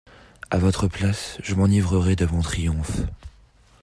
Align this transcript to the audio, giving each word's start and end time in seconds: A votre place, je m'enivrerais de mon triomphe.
A 0.49 0.57
votre 0.57 0.87
place, 0.87 1.37
je 1.43 1.53
m'enivrerais 1.53 2.15
de 2.15 2.25
mon 2.25 2.41
triomphe. 2.41 3.01